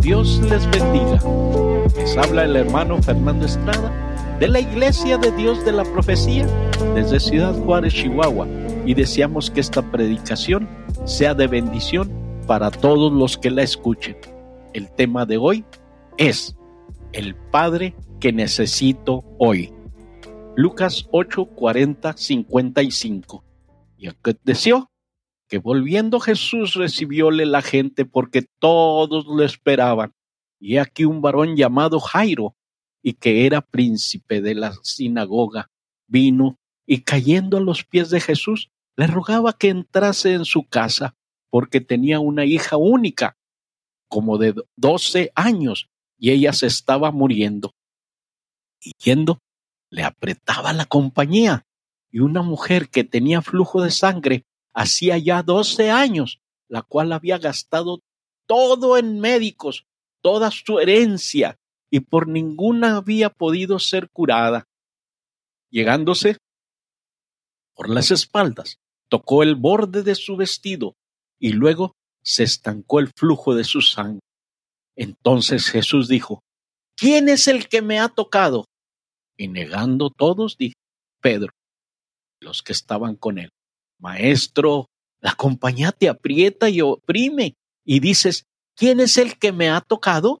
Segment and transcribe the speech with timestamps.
[0.00, 1.18] Dios les bendiga.
[1.96, 3.92] Les habla el hermano Fernando Estrada
[4.38, 6.46] de la Iglesia de Dios de la Profecía
[6.94, 8.46] desde Ciudad Juárez, Chihuahua,
[8.84, 10.68] y deseamos que esta predicación
[11.04, 12.10] sea de bendición
[12.46, 14.16] para todos los que la escuchen.
[14.72, 15.64] El tema de hoy
[16.18, 16.56] es
[17.12, 19.72] el Padre que necesito hoy.
[20.56, 23.44] Lucas 8, 40, 55.
[23.96, 24.90] Y aconteció
[25.58, 30.12] volviendo Jesús recibióle la gente porque todos lo esperaban.
[30.58, 32.56] Y aquí un varón llamado Jairo,
[33.02, 35.70] y que era príncipe de la sinagoga,
[36.06, 41.14] vino y cayendo a los pies de Jesús, le rogaba que entrase en su casa,
[41.50, 43.36] porque tenía una hija única,
[44.08, 47.74] como de doce años, y ella se estaba muriendo.
[48.80, 49.40] Y yendo,
[49.90, 51.66] le apretaba la compañía,
[52.10, 57.38] y una mujer que tenía flujo de sangre hacía ya doce años, la cual había
[57.38, 58.00] gastado
[58.46, 59.86] todo en médicos,
[60.20, 61.56] toda su herencia,
[61.90, 64.64] y por ninguna había podido ser curada.
[65.70, 66.38] Llegándose
[67.74, 70.94] por las espaldas, tocó el borde de su vestido,
[71.38, 74.20] y luego se estancó el flujo de su sangre.
[74.96, 76.42] Entonces Jesús dijo,
[76.96, 78.64] ¿quién es el que me ha tocado?
[79.36, 80.74] Y negando todos, dijo
[81.20, 81.52] Pedro,
[82.40, 83.50] los que estaban con él.
[83.98, 84.88] Maestro,
[85.20, 87.54] la compañía te aprieta y oprime.
[87.84, 88.44] Y dices,
[88.76, 90.40] ¿quién es el que me ha tocado?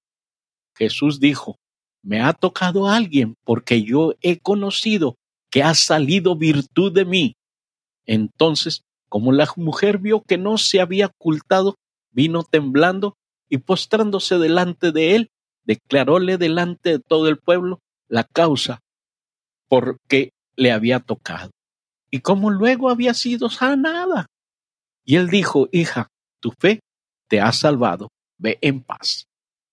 [0.76, 1.56] Jesús dijo,
[2.02, 5.16] me ha tocado alguien porque yo he conocido
[5.50, 7.36] que ha salido virtud de mí.
[8.04, 11.76] Entonces, como la mujer vio que no se había ocultado,
[12.10, 13.16] vino temblando
[13.48, 15.30] y postrándose delante de él,
[15.64, 18.80] declaróle delante de todo el pueblo la causa
[19.68, 21.53] por qué le había tocado
[22.14, 24.26] y cómo luego había sido sanada.
[25.04, 26.78] Y él dijo, hija, tu fe
[27.26, 29.26] te ha salvado, ve en paz.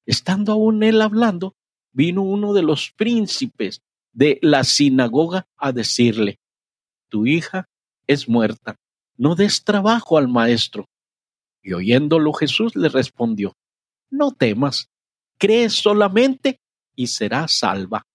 [0.08, 1.54] Estando aún él hablando,
[1.92, 6.40] vino uno de los príncipes de la sinagoga a decirle,
[7.10, 7.70] tu hija
[8.08, 8.76] es muerta,
[9.18, 10.90] no des trabajo al maestro.
[11.62, 13.54] Y oyéndolo Jesús le respondió,
[14.10, 14.90] no temas,
[15.38, 16.60] cree solamente
[16.96, 18.08] y serás salva.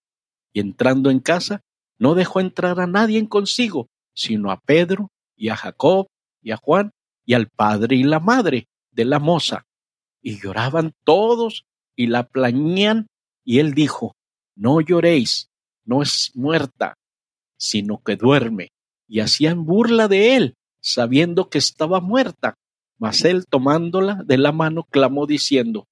[0.52, 1.60] Y entrando en casa,
[1.96, 6.08] no dejó entrar a nadie consigo, sino a Pedro y a Jacob
[6.42, 6.90] y a Juan
[7.24, 9.66] y al padre y la madre de la moza.
[10.22, 13.06] Y lloraban todos y la plañían,
[13.44, 14.16] y él dijo,
[14.56, 15.48] no lloréis,
[15.84, 16.94] no es muerta,
[17.56, 18.70] sino que duerme.
[19.06, 22.54] Y hacían burla de él, sabiendo que estaba muerta.
[22.98, 25.86] Mas él tomándola de la mano clamó diciendo,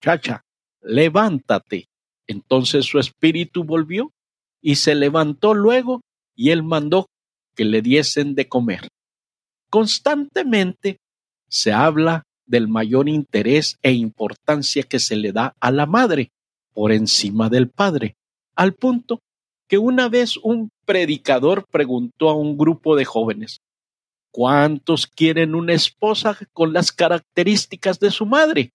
[0.00, 0.44] Chacha,
[0.80, 1.88] levántate.
[2.26, 4.12] Entonces su espíritu volvió
[4.60, 6.02] y se levantó luego
[6.34, 7.06] y él mandó
[7.58, 8.88] que le diesen de comer.
[9.68, 10.98] Constantemente
[11.48, 16.30] se habla del mayor interés e importancia que se le da a la madre
[16.72, 18.14] por encima del padre,
[18.54, 19.18] al punto
[19.66, 23.60] que una vez un predicador preguntó a un grupo de jóvenes,
[24.30, 28.70] ¿cuántos quieren una esposa con las características de su madre?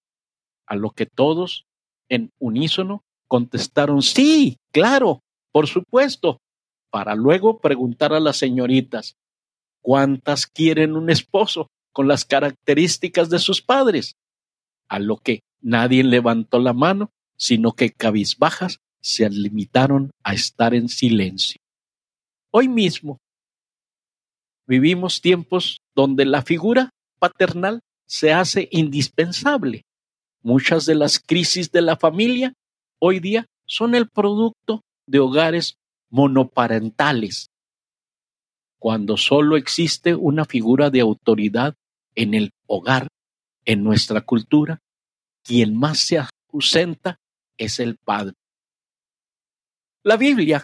[0.68, 1.64] A lo que todos,
[2.10, 5.22] en unísono, contestaron, sí, claro,
[5.54, 6.42] por supuesto,
[6.94, 9.18] para luego preguntar a las señoritas
[9.82, 14.14] cuántas quieren un esposo con las características de sus padres,
[14.88, 20.88] a lo que nadie levantó la mano, sino que cabizbajas se limitaron a estar en
[20.88, 21.60] silencio.
[22.52, 23.18] Hoy mismo
[24.68, 29.82] vivimos tiempos donde la figura paternal se hace indispensable.
[30.44, 32.54] Muchas de las crisis de la familia
[33.00, 35.74] hoy día son el producto de hogares
[36.14, 37.48] monoparentales,
[38.80, 41.74] cuando solo existe una figura de autoridad
[42.14, 43.08] en el hogar,
[43.66, 44.80] en nuestra cultura,
[45.44, 47.18] quien más se ausenta
[47.58, 48.36] es el padre.
[50.04, 50.64] La Biblia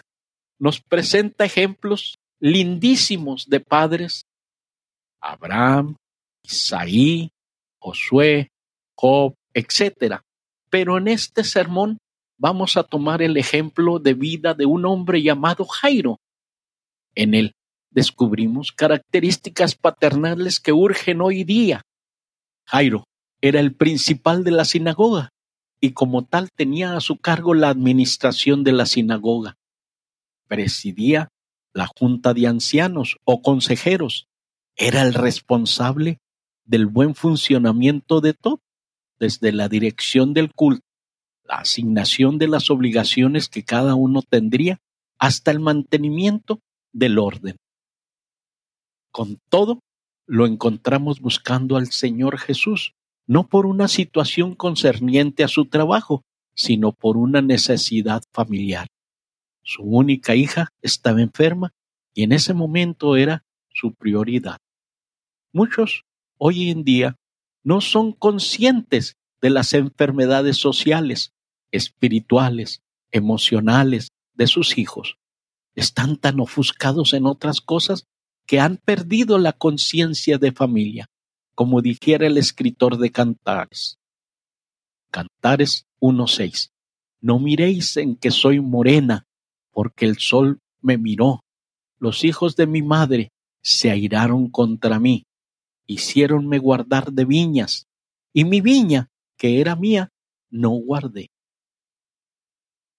[0.60, 4.22] nos presenta ejemplos lindísimos de padres,
[5.20, 5.96] Abraham,
[6.44, 7.30] Isaí,
[7.80, 8.50] Josué,
[8.94, 10.20] Job, etc.
[10.70, 11.98] Pero en este sermón
[12.40, 16.18] vamos a tomar el ejemplo de vida de un hombre llamado Jairo.
[17.14, 17.52] En él
[17.90, 21.82] descubrimos características paternales que urgen hoy día.
[22.64, 23.04] Jairo
[23.42, 25.28] era el principal de la sinagoga
[25.80, 29.56] y como tal tenía a su cargo la administración de la sinagoga.
[30.48, 31.28] Presidía
[31.74, 34.28] la junta de ancianos o consejeros.
[34.76, 36.18] Era el responsable
[36.64, 38.60] del buen funcionamiento de todo,
[39.18, 40.89] desde la dirección del culto
[41.58, 44.80] asignación de las obligaciones que cada uno tendría
[45.18, 46.60] hasta el mantenimiento
[46.92, 47.56] del orden.
[49.12, 49.80] Con todo,
[50.26, 52.94] lo encontramos buscando al Señor Jesús,
[53.26, 56.22] no por una situación concerniente a su trabajo,
[56.54, 58.86] sino por una necesidad familiar.
[59.62, 61.72] Su única hija estaba enferma
[62.14, 64.58] y en ese momento era su prioridad.
[65.52, 66.04] Muchos
[66.38, 67.16] hoy en día
[67.62, 71.32] no son conscientes de las enfermedades sociales,
[71.72, 75.16] espirituales, emocionales de sus hijos.
[75.74, 78.06] Están tan ofuscados en otras cosas
[78.46, 81.06] que han perdido la conciencia de familia,
[81.54, 83.98] como dijera el escritor de Cantares.
[85.10, 86.70] Cantares 1.6.
[87.20, 89.26] No miréis en que soy morena,
[89.70, 91.44] porque el sol me miró.
[91.98, 93.30] Los hijos de mi madre
[93.62, 95.24] se airaron contra mí,
[95.86, 97.86] hiciéronme guardar de viñas,
[98.32, 100.08] y mi viña, que era mía,
[100.50, 101.30] no guardé.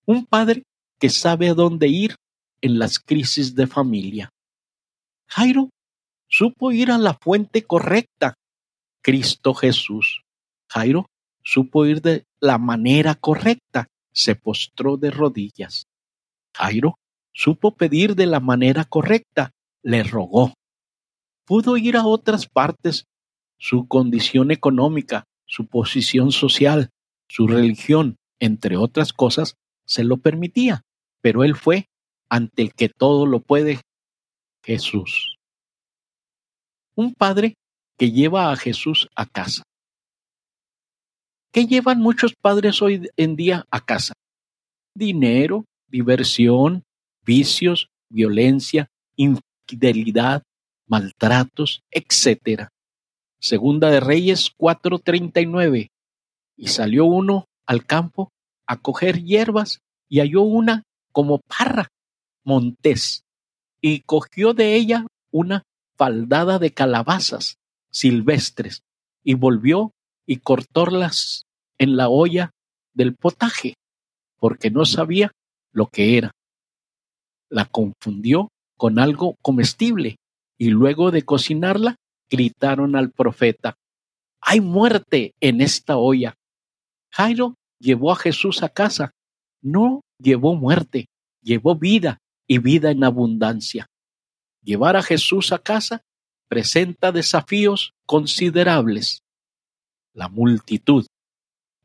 [0.06, 0.64] Un padre
[1.00, 2.16] que sabe a dónde ir
[2.62, 4.30] en las crisis de familia.
[5.28, 5.70] Jairo
[6.28, 8.36] supo ir a la fuente correcta,
[9.02, 10.24] Cristo Jesús.
[10.70, 11.08] Jairo
[11.44, 15.86] supo ir de la manera correcta, se postró de rodillas.
[16.56, 16.96] Jairo
[17.34, 19.52] supo pedir de la manera correcta,
[19.84, 20.54] le rogó.
[21.46, 23.06] Pudo ir a otras partes,
[23.58, 26.90] su condición económica, su posición social,
[27.28, 29.56] su religión, entre otras cosas,
[29.92, 30.84] se lo permitía,
[31.20, 31.90] pero él fue
[32.30, 33.82] ante el que todo lo puede,
[34.64, 35.36] Jesús.
[36.96, 37.56] Un padre
[37.98, 39.64] que lleva a Jesús a casa.
[41.52, 44.14] ¿Qué llevan muchos padres hoy en día a casa?
[44.96, 46.84] Dinero, diversión,
[47.26, 50.44] vicios, violencia, infidelidad,
[50.88, 52.70] maltratos, etc.
[53.42, 55.90] Segunda de Reyes 4:39.
[56.56, 58.32] Y salió uno al campo
[58.72, 61.90] a coger hierbas y halló una como parra,
[62.46, 63.26] montés,
[63.82, 65.64] y cogió de ella una
[65.98, 67.58] faldada de calabazas
[67.90, 68.82] silvestres
[69.26, 69.92] y volvió
[70.26, 71.44] y cortólas
[71.80, 72.52] en la olla
[72.94, 73.74] del potaje,
[74.38, 75.34] porque no sabía
[75.74, 76.32] lo que era.
[77.50, 78.48] La confundió
[78.78, 80.16] con algo comestible
[80.58, 81.98] y luego de cocinarla
[82.30, 83.76] gritaron al profeta,
[84.40, 86.36] hay muerte en esta olla.
[87.12, 89.12] Jairo llevó a Jesús a casa.
[89.62, 91.08] No llevó muerte,
[91.42, 93.88] llevó vida y vida en abundancia.
[94.64, 96.02] Llevar a Jesús a casa
[96.48, 99.24] presenta desafíos considerables.
[100.14, 101.06] La multitud,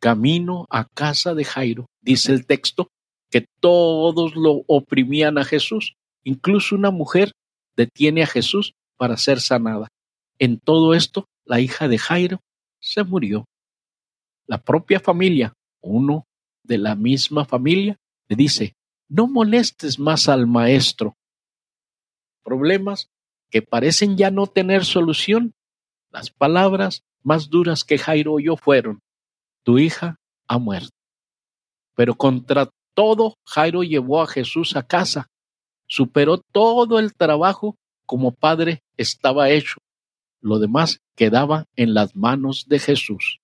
[0.01, 2.89] camino a casa de Jairo, dice el texto,
[3.31, 5.95] que todos lo oprimían a Jesús,
[6.25, 7.33] incluso una mujer
[7.77, 9.89] detiene a Jesús para ser sanada.
[10.39, 12.41] En todo esto, la hija de Jairo
[12.81, 13.45] se murió.
[14.47, 16.27] La propia familia uno
[16.63, 18.77] de la misma familia le dice,
[19.09, 21.17] no molestes más al maestro.
[22.43, 23.11] Problemas
[23.51, 25.55] que parecen ya no tener solución.
[26.11, 29.01] Las palabras más duras que Jairo oyó fueron,
[29.65, 30.91] tu hija ha muerto.
[31.95, 35.29] Pero contra todo, Jairo llevó a Jesús a casa,
[35.87, 37.77] superó todo el trabajo
[38.07, 39.79] como padre estaba hecho.
[40.41, 43.41] Lo demás quedaba en las manos de Jesús.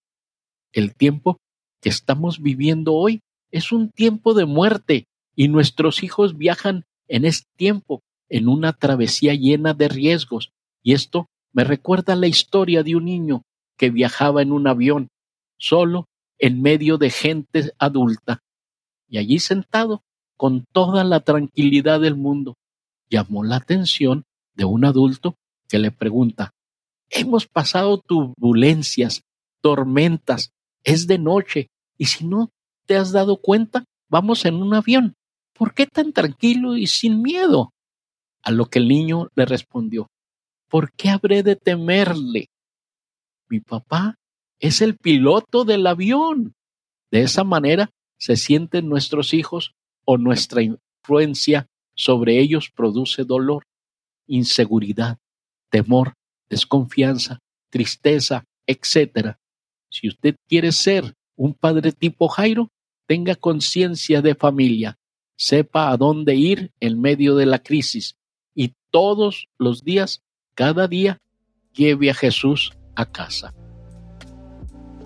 [0.73, 1.39] El tiempo
[1.83, 3.21] que estamos viviendo hoy
[3.51, 5.05] es un tiempo de muerte
[5.37, 10.53] y nuestros hijos viajan en este tiempo en una travesía llena de riesgos.
[10.83, 13.43] Y esto me recuerda la historia de un niño
[13.77, 15.09] que viajaba en un avión
[15.59, 16.07] solo
[16.39, 18.41] en medio de gente adulta
[19.09, 20.03] y allí sentado
[20.37, 22.57] con toda la tranquilidad del mundo
[23.11, 24.25] llamó la atención
[24.55, 25.37] de un adulto
[25.69, 26.53] que le pregunta
[27.15, 29.23] Hemos pasado turbulencias,
[29.61, 30.51] tormentas,
[30.83, 31.69] es de noche,
[32.03, 32.51] y si no
[32.85, 35.15] te has dado cuenta, vamos en un avión.
[35.55, 37.71] ¿Por qué tan tranquilo y sin miedo?
[38.43, 40.09] A lo que el niño le respondió,
[40.69, 42.49] ¿por qué habré de temerle?
[43.49, 44.17] Mi papá
[44.59, 46.55] es el piloto del avión.
[47.13, 49.71] De esa manera se sienten nuestros hijos
[50.05, 53.63] o nuestra influencia sobre ellos produce dolor,
[54.27, 55.19] inseguridad,
[55.71, 56.15] temor,
[56.51, 57.39] desconfianza,
[57.71, 59.37] tristeza, etc.
[59.89, 62.71] Si usted quiere ser un padre tipo Jairo,
[63.07, 64.99] tenga conciencia de familia,
[65.37, 68.17] sepa a dónde ir en medio de la crisis
[68.55, 70.23] y todos los días,
[70.55, 71.21] cada día,
[71.73, 73.55] lleve a Jesús a casa.